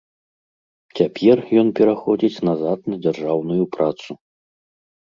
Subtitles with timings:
[0.99, 4.11] Цяпер ён пераходзіць назад на дзяржаўную працу.